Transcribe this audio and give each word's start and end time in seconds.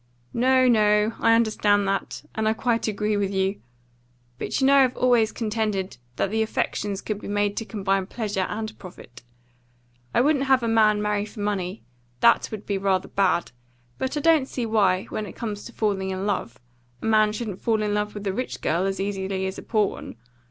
"No, 0.33 0.67
no. 0.67 1.13
I 1.19 1.35
understand 1.35 1.87
that. 1.87 2.23
And 2.33 2.49
I 2.49 2.53
quite 2.53 2.87
agree 2.87 3.15
with 3.17 3.31
you. 3.31 3.61
But 4.39 4.59
you 4.59 4.65
know 4.65 4.77
I've 4.77 4.97
always 4.97 5.31
contended 5.31 5.97
that 6.15 6.31
the 6.31 6.41
affections 6.41 7.01
could 7.01 7.21
be 7.21 7.27
made 7.27 7.55
to 7.57 7.65
combine 7.65 8.07
pleasure 8.07 8.47
and 8.49 8.75
profit. 8.79 9.21
I 10.11 10.21
wouldn't 10.21 10.45
have 10.45 10.63
a 10.63 10.67
man 10.67 11.03
marry 11.03 11.25
for 11.27 11.41
money, 11.41 11.83
that 12.19 12.49
would 12.49 12.65
be 12.65 12.79
rather 12.79 13.09
bad, 13.09 13.51
but 13.99 14.17
I 14.17 14.21
don't 14.21 14.47
see 14.47 14.65
why, 14.65 15.03
when 15.09 15.27
it 15.27 15.35
comes 15.35 15.65
to 15.65 15.71
falling 15.71 16.09
in 16.09 16.25
love, 16.25 16.59
a 16.99 17.05
man 17.05 17.31
shouldn't 17.31 17.61
fall 17.61 17.83
in 17.83 17.93
love 17.93 18.15
with 18.15 18.25
a 18.25 18.33
rich 18.33 18.59
girl 18.61 18.87
as 18.87 18.99
easily 18.99 19.45
as 19.45 19.59
a 19.59 19.61
poor 19.61 19.85
one. 19.91 20.15